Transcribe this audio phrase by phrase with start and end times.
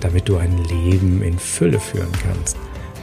[0.00, 2.56] damit du ein Leben in Fülle führen kannst.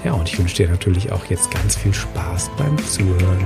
[0.04, 3.46] Ja, und ich wünsche dir natürlich auch jetzt ganz viel Spaß beim Zuhören.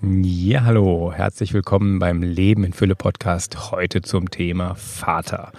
[0.00, 3.70] Ja, hallo, herzlich willkommen beim Leben in Fülle Podcast.
[3.72, 5.52] Heute zum Thema Vater.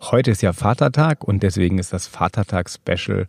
[0.00, 3.26] Heute ist ja Vatertag und deswegen ist das Vatertag-Special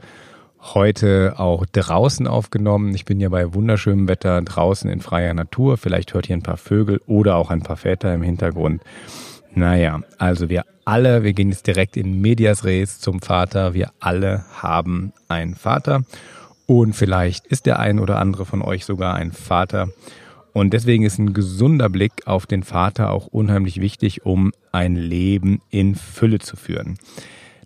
[0.64, 2.95] heute auch draußen aufgenommen.
[2.95, 5.78] Ich bin ja bei wunderschönem Wetter draußen in freier Natur.
[5.78, 8.81] Vielleicht hört ihr ein paar Vögel oder auch ein paar Väter im Hintergrund.
[9.53, 13.73] Naja, also wir alle, wir gehen jetzt direkt in Medias Res zum Vater.
[13.73, 16.03] Wir alle haben einen Vater.
[16.66, 19.89] Und vielleicht ist der ein oder andere von euch sogar ein Vater.
[20.53, 25.61] Und deswegen ist ein gesunder Blick auf den Vater auch unheimlich wichtig, um ein Leben
[25.70, 26.98] in Fülle zu führen.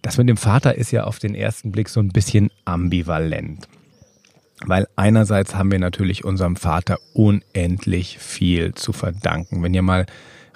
[0.01, 3.67] Das mit dem Vater ist ja auf den ersten Blick so ein bisschen ambivalent.
[4.65, 9.61] Weil einerseits haben wir natürlich unserem Vater unendlich viel zu verdanken.
[9.61, 10.07] Wenn ihr mal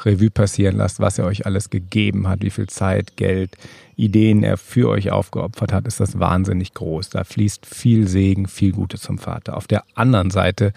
[0.04, 3.56] Revue passieren lasst, was er euch alles gegeben hat, wie viel Zeit, Geld,
[3.96, 7.10] Ideen er für euch aufgeopfert hat, ist das wahnsinnig groß.
[7.10, 9.56] Da fließt viel Segen, viel Gutes zum Vater.
[9.56, 10.74] Auf der anderen Seite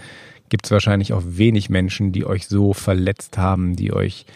[0.51, 4.27] gibt es wahrscheinlich auch wenig Menschen, die euch so verletzt haben, die euch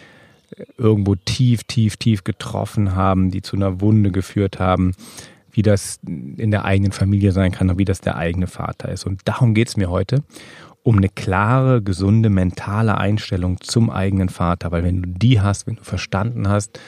[0.77, 4.95] irgendwo tief, tief, tief getroffen haben, die zu einer Wunde geführt haben,
[5.51, 9.07] wie das in der eigenen Familie sein kann und wie das der eigene Vater ist.
[9.07, 10.23] Und darum geht es mir heute,
[10.83, 14.70] um eine klare, gesunde, mentale Einstellung zum eigenen Vater.
[14.70, 16.79] Weil wenn du die hast, wenn du verstanden hast,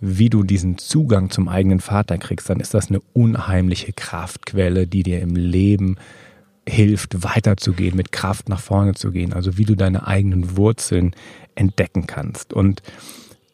[0.00, 5.02] wie du diesen Zugang zum eigenen Vater kriegst, dann ist das eine unheimliche Kraftquelle, die
[5.02, 5.96] dir im Leben
[6.68, 9.32] hilft, weiterzugehen, mit Kraft nach vorne zu gehen.
[9.32, 11.14] Also wie du deine eigenen Wurzeln
[11.54, 12.52] entdecken kannst.
[12.52, 12.82] Und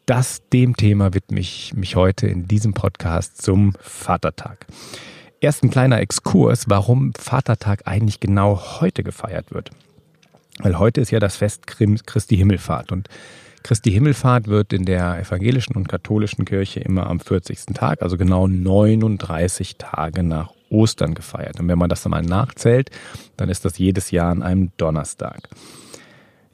[0.06, 4.66] das dem Thema widme ich mich heute in diesem Podcast zum Vatertag.
[5.40, 9.70] Erst ein kleiner Exkurs, warum Vatertag eigentlich genau heute gefeiert wird.
[10.58, 13.08] Weil heute ist ja das Fest Christi Himmelfahrt und
[13.62, 17.66] Christi Himmelfahrt wird in der evangelischen und katholischen Kirche immer am 40.
[17.74, 21.60] Tag, also genau 39 Tage nach Ostern gefeiert.
[21.60, 22.90] Und wenn man das dann mal nachzählt,
[23.36, 25.48] dann ist das jedes Jahr an einem Donnerstag.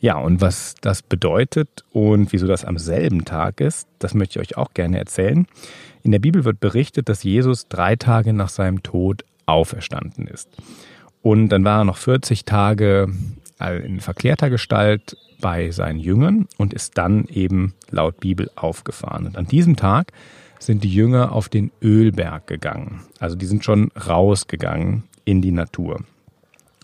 [0.01, 4.53] Ja, und was das bedeutet und wieso das am selben Tag ist, das möchte ich
[4.53, 5.47] euch auch gerne erzählen.
[6.03, 10.49] In der Bibel wird berichtet, dass Jesus drei Tage nach seinem Tod auferstanden ist.
[11.23, 13.13] Und dann war er noch 40 Tage
[13.61, 19.27] in verklärter Gestalt bei seinen Jüngern und ist dann eben laut Bibel aufgefahren.
[19.27, 20.13] Und an diesem Tag
[20.59, 23.03] sind die Jünger auf den Ölberg gegangen.
[23.19, 26.03] Also die sind schon rausgegangen in die Natur,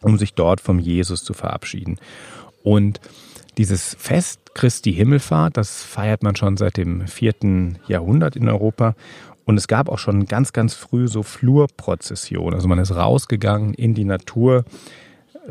[0.01, 1.99] um sich dort vom Jesus zu verabschieden.
[2.63, 3.01] Und
[3.59, 8.95] dieses Fest Christi Himmelfahrt, das feiert man schon seit dem vierten Jahrhundert in Europa.
[9.45, 12.55] Und es gab auch schon ganz, ganz früh so Flurprozessionen.
[12.55, 14.65] Also man ist rausgegangen in die Natur,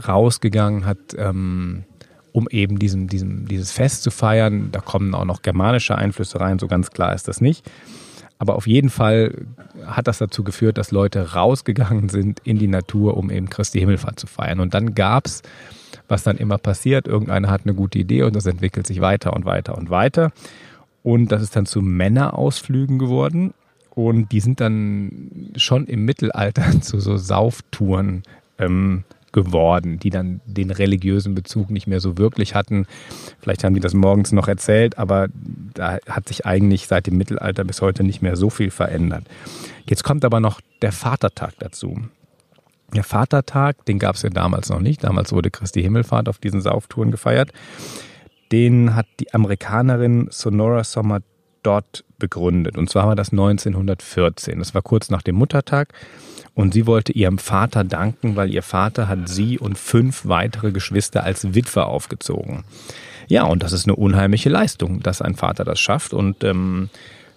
[0.08, 1.84] rausgegangen, hat, ähm,
[2.32, 4.70] um eben diesem, diesem, dieses Fest zu feiern.
[4.72, 7.70] Da kommen auch noch germanische Einflüsse rein, so ganz klar ist das nicht.
[8.38, 9.46] Aber auf jeden Fall
[9.86, 14.20] hat das dazu geführt, dass Leute rausgegangen sind in die Natur, um eben Christi Himmelfahrt
[14.20, 14.60] zu feiern.
[14.60, 15.42] Und dann gab es
[16.08, 17.08] was dann immer passiert.
[17.08, 20.32] Irgendeiner hat eine gute Idee und das entwickelt sich weiter und weiter und weiter.
[21.04, 23.54] Und das ist dann zu Männerausflügen geworden.
[23.92, 28.24] Und die sind dann schon im Mittelalter zu so Sauftouren
[28.58, 29.04] ähm,
[29.36, 32.88] geworden, die dann den religiösen Bezug nicht mehr so wirklich hatten.
[33.42, 35.28] Vielleicht haben die das morgens noch erzählt, aber
[35.74, 39.26] da hat sich eigentlich seit dem Mittelalter bis heute nicht mehr so viel verändert.
[39.88, 42.00] Jetzt kommt aber noch der Vatertag dazu.
[42.96, 45.04] Der Vatertag, den gab es ja damals noch nicht.
[45.04, 47.52] Damals wurde Christi Himmelfahrt auf diesen Sauftouren gefeiert.
[48.54, 51.20] Den hat die Amerikanerin Sonora Sommer
[51.62, 52.78] dort begründet.
[52.78, 54.60] Und zwar war das 1914.
[54.60, 55.94] Das war kurz nach dem Muttertag.
[56.56, 61.24] Und sie wollte ihrem Vater danken, weil ihr Vater hat sie und fünf weitere Geschwister
[61.24, 62.64] als Witwe aufgezogen.
[63.28, 66.14] Ja, und das ist eine unheimliche Leistung, dass ein Vater das schafft.
[66.14, 66.90] Und ähm,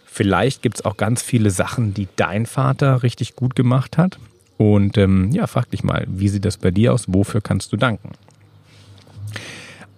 [0.07, 4.19] vielleicht gibt es auch ganz viele Sachen, die dein Vater richtig gut gemacht hat.
[4.57, 7.05] Und ähm, ja, frag dich mal, wie sieht das bei dir aus?
[7.09, 8.13] Wofür kannst du danken?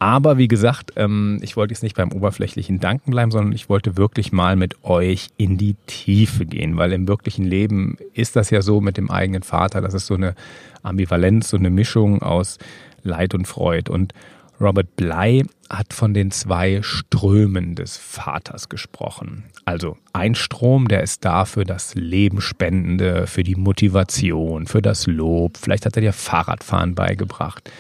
[0.01, 3.99] Aber wie gesagt, ähm, ich wollte jetzt nicht beim oberflächlichen Danken bleiben, sondern ich wollte
[3.99, 8.63] wirklich mal mit euch in die Tiefe gehen, weil im wirklichen Leben ist das ja
[8.63, 10.35] so mit dem eigenen Vater, das ist so eine
[10.83, 12.57] Ambivalenz, so eine Mischung aus
[13.03, 13.91] Leid und Freud.
[13.91, 14.15] Und
[14.59, 19.45] Robert Bly hat von den zwei Strömen des Vaters gesprochen.
[19.67, 25.59] Also ein Strom, der ist da für das Lebenspendende, für die Motivation, für das Lob.
[25.59, 27.71] Vielleicht hat er dir Fahrradfahren beigebracht.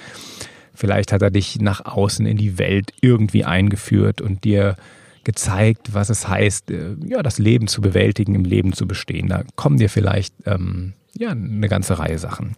[0.80, 4.76] Vielleicht hat er dich nach außen in die Welt irgendwie eingeführt und dir
[5.24, 9.28] gezeigt, was es heißt, äh, ja, das Leben zu bewältigen, im Leben zu bestehen.
[9.28, 12.56] Da kommen dir vielleicht ähm, ja, eine ganze Reihe Sachen.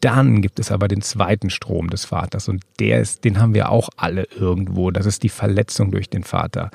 [0.00, 3.68] Dann gibt es aber den zweiten Strom des Vaters und der ist, den haben wir
[3.68, 4.90] auch alle irgendwo.
[4.90, 6.70] Das ist die Verletzung durch den Vater.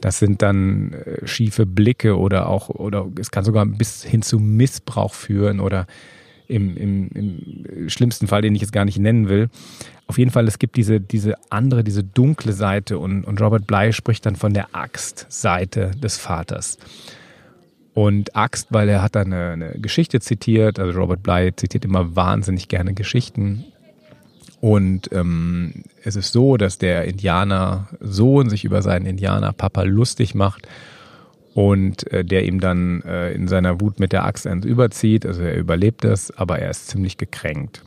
[0.00, 4.40] Das sind dann äh, schiefe Blicke oder auch, oder es kann sogar bis hin zu
[4.40, 5.86] Missbrauch führen oder
[6.48, 9.48] im, im, im schlimmsten Fall, den ich jetzt gar nicht nennen will.
[10.06, 13.92] Auf jeden Fall, es gibt diese, diese andere, diese dunkle Seite und, und Robert Bly
[13.92, 16.78] spricht dann von der Axtseite des Vaters.
[17.94, 22.14] Und Axt, weil er hat da eine, eine Geschichte zitiert, also Robert Bly zitiert immer
[22.14, 23.64] wahnsinnig gerne Geschichten.
[24.60, 30.68] Und ähm, es ist so, dass der Indianer-Sohn sich über seinen Indianer-Papa lustig macht
[31.56, 35.24] und äh, der ihm dann äh, in seiner Wut mit der Axt eins überzieht.
[35.24, 37.82] Also er überlebt das, aber er ist ziemlich gekränkt.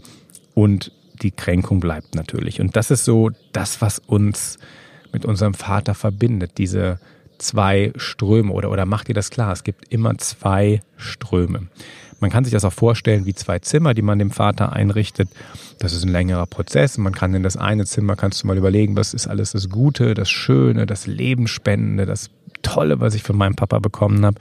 [0.56, 2.62] Und die Kränkung bleibt natürlich.
[2.62, 4.58] Und das ist so das, was uns
[5.14, 7.00] mit unserem Vater verbindet, diese
[7.38, 9.54] zwei Ströme oder, oder macht ihr das klar?
[9.54, 11.68] Es gibt immer zwei Ströme.
[12.20, 15.30] Man kann sich das auch vorstellen wie zwei Zimmer, die man dem Vater einrichtet.
[15.78, 16.98] Das ist ein längerer Prozess.
[16.98, 20.16] Man kann in das eine Zimmer, kannst du mal überlegen, was ist alles das Gute,
[20.16, 22.32] das Schöne, das Lebensspendende, das
[22.62, 24.40] Tolle, was ich von meinem Papa bekommen habe.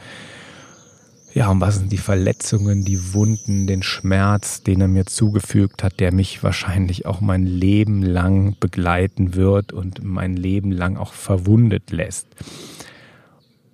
[1.35, 6.01] Ja, und was sind die Verletzungen, die Wunden, den Schmerz, den er mir zugefügt hat,
[6.01, 11.91] der mich wahrscheinlich auch mein Leben lang begleiten wird und mein Leben lang auch verwundet
[11.91, 12.27] lässt.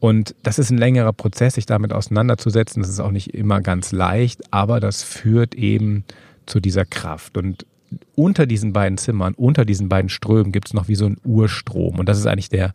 [0.00, 2.82] Und das ist ein längerer Prozess, sich damit auseinanderzusetzen.
[2.82, 6.04] Das ist auch nicht immer ganz leicht, aber das führt eben
[6.44, 7.38] zu dieser Kraft.
[7.38, 7.64] Und
[8.14, 11.98] unter diesen beiden Zimmern, unter diesen beiden Strömen gibt es noch wie so einen Urstrom.
[11.98, 12.74] Und das ist eigentlich der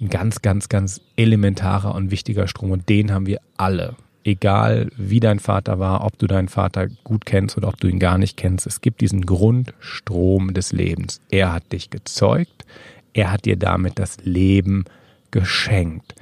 [0.00, 2.70] ein ganz, ganz, ganz elementarer und wichtiger Strom.
[2.70, 3.96] Und den haben wir alle.
[4.24, 7.98] Egal wie dein Vater war, ob du deinen Vater gut kennst oder ob du ihn
[7.98, 8.66] gar nicht kennst.
[8.66, 11.20] Es gibt diesen Grundstrom des Lebens.
[11.30, 12.64] Er hat dich gezeugt.
[13.12, 14.84] Er hat dir damit das Leben
[15.30, 16.14] geschenkt.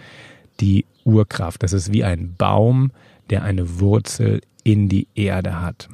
[0.60, 2.90] Die Urkraft, das ist wie ein Baum,
[3.30, 5.88] der eine Wurzel in die Erde hat.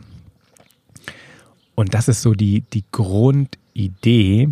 [1.75, 4.49] Und das ist so die, die Grundidee,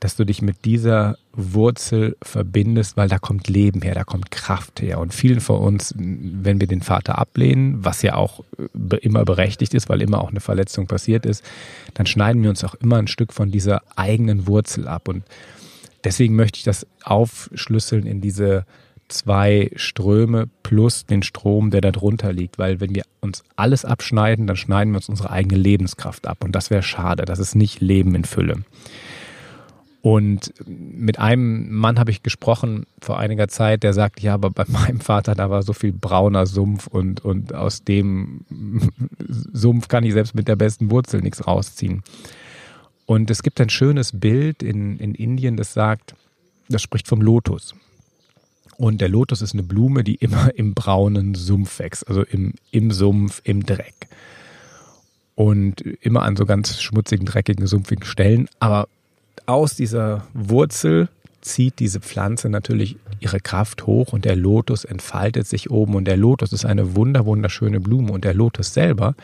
[0.00, 4.82] dass du dich mit dieser Wurzel verbindest, weil da kommt Leben her, da kommt Kraft
[4.82, 4.98] her.
[4.98, 8.44] Und vielen von uns, wenn wir den Vater ablehnen, was ja auch
[9.00, 11.44] immer berechtigt ist, weil immer auch eine Verletzung passiert ist,
[11.94, 15.08] dann schneiden wir uns auch immer ein Stück von dieser eigenen Wurzel ab.
[15.08, 15.22] Und
[16.04, 18.64] Deswegen möchte ich das aufschlüsseln in diese
[19.08, 22.58] zwei Ströme plus den Strom, der da drunter liegt.
[22.58, 26.44] Weil wenn wir uns alles abschneiden, dann schneiden wir uns unsere eigene Lebenskraft ab.
[26.44, 27.24] Und das wäre schade.
[27.24, 28.62] Das ist nicht Leben in Fülle.
[30.00, 34.64] Und mit einem Mann habe ich gesprochen vor einiger Zeit, der sagt, ja, aber bei
[34.68, 38.42] meinem Vater, da war so viel brauner Sumpf und, und aus dem
[39.52, 42.02] Sumpf kann ich selbst mit der besten Wurzel nichts rausziehen.
[43.06, 46.14] Und es gibt ein schönes Bild in, in Indien, das sagt,
[46.68, 47.74] das spricht vom Lotus.
[48.76, 52.92] Und der Lotus ist eine Blume, die immer im braunen Sumpf wächst, also im, im
[52.92, 53.94] Sumpf, im Dreck.
[55.34, 58.48] Und immer an so ganz schmutzigen, dreckigen, sumpfigen Stellen.
[58.58, 58.88] Aber
[59.48, 61.08] aus dieser Wurzel
[61.40, 65.94] zieht diese Pflanze natürlich ihre Kraft hoch und der Lotus entfaltet sich oben.
[65.94, 68.12] Und der Lotus ist eine wunder, wunderschöne Blume.
[68.12, 69.14] Und der Lotus selber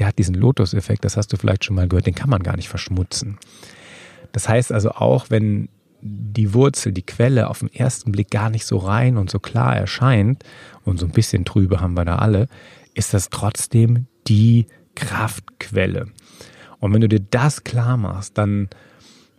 [0.00, 2.56] der hat diesen Lotus-Effekt, das hast du vielleicht schon mal gehört, den kann man gar
[2.56, 3.38] nicht verschmutzen.
[4.32, 5.68] Das heißt also auch, wenn
[6.00, 9.76] die Wurzel, die Quelle auf den ersten Blick gar nicht so rein und so klar
[9.76, 10.42] erscheint,
[10.84, 12.48] und so ein bisschen trübe haben wir da alle,
[12.94, 16.06] ist das trotzdem die Kraftquelle.
[16.78, 18.70] Und wenn du dir das klar machst, dann,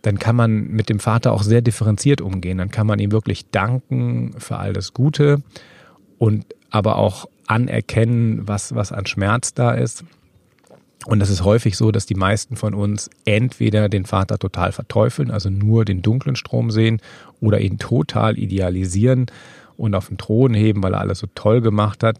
[0.02, 2.58] dann kann man mit dem Vater auch sehr differenziert umgehen.
[2.58, 5.42] Dann kann man ihm wirklich danken für all das Gute
[6.18, 10.04] und aber auch anerkennen, was, was an Schmerz da ist
[11.06, 15.30] und das ist häufig so, dass die meisten von uns entweder den Vater total verteufeln,
[15.30, 17.00] also nur den dunklen Strom sehen,
[17.40, 19.26] oder ihn total idealisieren
[19.76, 22.18] und auf den Thron heben, weil er alles so toll gemacht hat.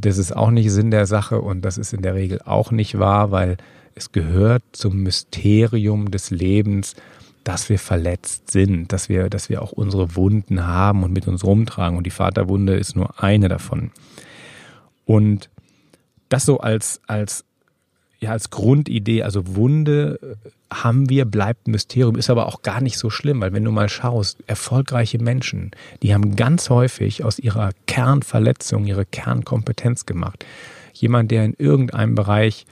[0.00, 2.98] Das ist auch nicht Sinn der Sache und das ist in der Regel auch nicht
[2.98, 3.58] wahr, weil
[3.96, 6.94] es gehört zum Mysterium des Lebens,
[7.42, 11.44] dass wir verletzt sind, dass wir, dass wir auch unsere Wunden haben und mit uns
[11.44, 11.96] rumtragen.
[11.96, 13.90] Und die Vaterwunde ist nur eine davon.
[15.04, 15.48] Und
[16.28, 17.44] das so als, als
[18.20, 22.80] ja als Grundidee, also Wunde äh, haben wir, bleibt ein Mysterium, ist aber auch gar
[22.80, 25.70] nicht so schlimm, weil wenn du mal schaust, erfolgreiche Menschen,
[26.02, 30.44] die haben ganz häufig aus ihrer Kernverletzung ihre Kernkompetenz gemacht.
[30.92, 32.66] Jemand, der in irgendeinem Bereich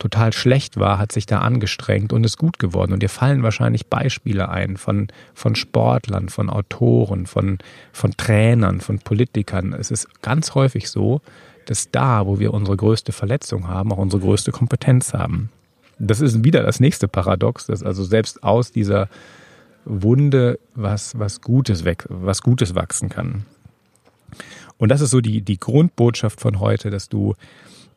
[0.00, 2.92] total schlecht war, hat sich da angestrengt und ist gut geworden.
[2.92, 7.58] Und dir fallen wahrscheinlich Beispiele ein von, von Sportlern, von Autoren, von,
[7.92, 9.72] von Trainern, von Politikern.
[9.72, 11.20] Es ist ganz häufig so,
[11.66, 15.50] dass da, wo wir unsere größte Verletzung haben, auch unsere größte Kompetenz haben.
[15.98, 19.08] Das ist wieder das nächste Paradox, dass also selbst aus dieser
[19.84, 23.44] Wunde was, was, Gutes, weg, was Gutes wachsen kann.
[24.78, 27.34] Und das ist so die, die Grundbotschaft von heute, dass du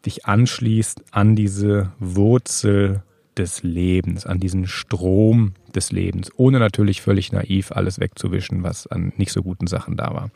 [0.05, 3.03] dich anschließt an diese Wurzel
[3.37, 9.13] des Lebens, an diesen Strom des Lebens, ohne natürlich völlig naiv alles wegzuwischen, was an
[9.17, 10.29] nicht so guten Sachen da war.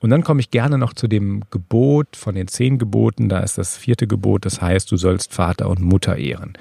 [0.00, 3.28] Und dann komme ich gerne noch zu dem Gebot von den zehn Geboten.
[3.28, 6.54] Da ist das vierte Gebot, das heißt, du sollst Vater und Mutter ehren.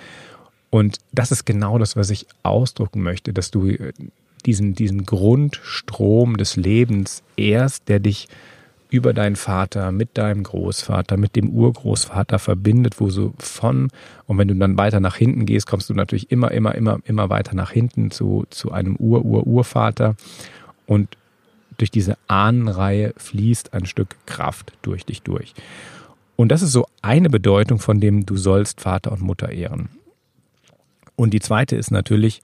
[0.69, 3.75] Und das ist genau das, was ich ausdrücken möchte, dass du
[4.45, 8.27] diesen, diesen Grundstrom des Lebens ehrst, der dich
[8.89, 13.89] über deinen Vater, mit deinem Großvater, mit dem Urgroßvater verbindet, wo so von,
[14.25, 17.29] und wenn du dann weiter nach hinten gehst, kommst du natürlich immer, immer, immer, immer
[17.29, 20.15] weiter nach hinten zu, zu einem Ur-Ur-Urvater.
[20.87, 21.17] Und
[21.77, 25.53] durch diese Ahnenreihe fließt ein Stück Kraft durch dich durch.
[26.35, 29.89] Und das ist so eine Bedeutung von dem, du sollst Vater und Mutter ehren.
[31.15, 32.41] Und die zweite ist natürlich,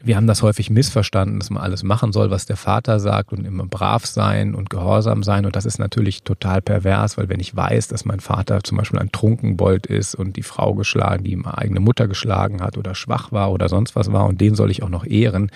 [0.00, 3.44] wir haben das häufig missverstanden, dass man alles machen soll, was der Vater sagt und
[3.44, 5.44] immer brav sein und gehorsam sein.
[5.44, 9.00] Und das ist natürlich total pervers, weil wenn ich weiß, dass mein Vater zum Beispiel
[9.00, 13.32] ein Trunkenbold ist und die Frau geschlagen, die ihm eigene Mutter geschlagen hat oder schwach
[13.32, 15.50] war oder sonst was war und den soll ich auch noch ehren,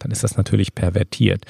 [0.00, 1.44] dann ist das natürlich pervertiert.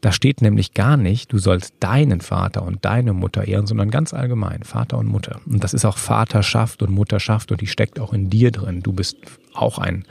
[0.00, 4.14] Da steht nämlich gar nicht, du sollst deinen Vater und deine Mutter ehren, sondern ganz
[4.14, 5.40] allgemein Vater und Mutter.
[5.44, 8.82] Und das ist auch Vaterschaft und Mutterschaft und die steckt auch in dir drin.
[8.82, 9.16] Du bist
[9.54, 10.04] auch ein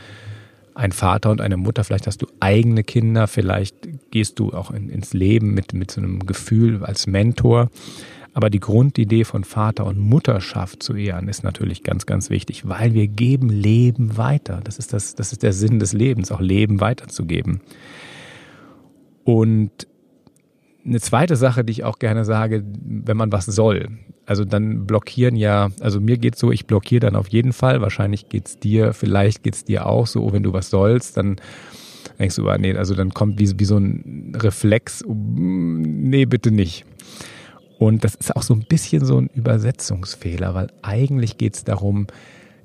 [0.77, 3.75] ein Vater und eine Mutter, vielleicht hast du eigene Kinder, vielleicht
[4.11, 7.69] gehst du auch in, ins Leben mit, mit so einem Gefühl als Mentor.
[8.33, 12.93] Aber die Grundidee von Vater und Mutterschaft zu ehren ist natürlich ganz, ganz wichtig, weil
[12.93, 14.61] wir geben Leben weiter.
[14.63, 17.61] Das ist, das, das ist der Sinn des Lebens, auch Leben weiterzugeben.
[19.23, 19.87] Und
[20.87, 23.89] eine zweite Sache, die ich auch gerne sage, wenn man was soll.
[24.25, 27.81] Also dann blockieren ja, also mir geht's so, ich blockiere dann auf jeden Fall.
[27.81, 31.37] Wahrscheinlich geht's dir, vielleicht geht's dir auch so, oh, wenn du was sollst, dann
[32.19, 36.85] denkst du, ah, nee, also dann kommt wie, wie so ein Reflex, nee, bitte nicht.
[37.79, 42.07] Und das ist auch so ein bisschen so ein Übersetzungsfehler, weil eigentlich geht's darum,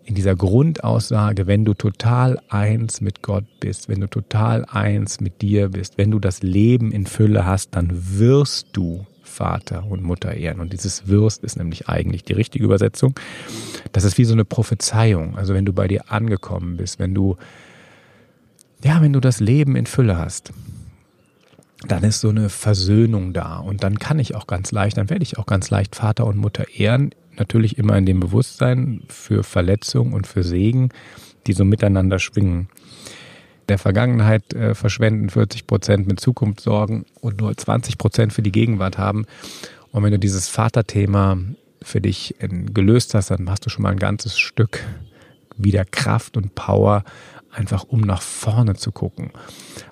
[0.05, 5.43] in dieser Grundaussage, wenn du total eins mit Gott bist, wenn du total eins mit
[5.43, 10.35] dir bist, wenn du das Leben in Fülle hast, dann wirst du Vater und Mutter
[10.35, 10.61] ehren.
[10.61, 13.15] Und dieses wirst ist nämlich eigentlich die richtige Übersetzung.
[13.93, 15.37] Das ist wie so eine Prophezeiung.
[15.37, 17.37] Also wenn du bei dir angekommen bist, wenn du,
[18.83, 20.53] ja, wenn du das Leben in Fülle hast,
[21.87, 23.59] dann ist so eine Versöhnung da.
[23.59, 26.37] Und dann kann ich auch ganz leicht, dann werde ich auch ganz leicht Vater und
[26.37, 30.91] Mutter ehren natürlich immer in dem Bewusstsein für Verletzung und für Segen,
[31.47, 32.69] die so miteinander schwingen.
[33.69, 38.99] Der Vergangenheit äh, verschwenden 40 Prozent mit Zukunftssorgen und nur 20 Prozent für die Gegenwart
[38.99, 39.25] haben.
[39.93, 41.39] Und wenn du dieses Vaterthema
[41.81, 44.81] für dich gelöst hast, dann hast du schon mal ein ganzes Stück
[45.57, 47.05] wieder Kraft und Power,
[47.51, 49.31] einfach um nach vorne zu gucken.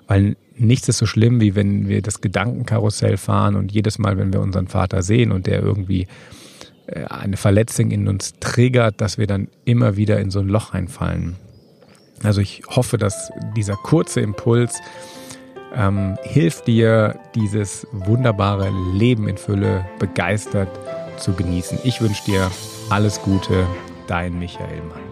[0.07, 4.33] Weil nichts ist so schlimm, wie wenn wir das Gedankenkarussell fahren und jedes Mal, wenn
[4.33, 6.07] wir unseren Vater sehen und der irgendwie äh,
[6.87, 11.35] eine Verletzung in uns triggert, dass wir dann immer wieder in so ein Loch reinfallen.
[12.23, 14.79] Also ich hoffe, dass dieser kurze Impuls
[15.73, 20.69] ähm, hilft dir, dieses wunderbare Leben in Fülle begeistert
[21.17, 21.79] zu genießen.
[21.83, 22.51] Ich wünsche dir
[22.89, 23.65] alles Gute,
[24.07, 25.10] dein Michael Mann.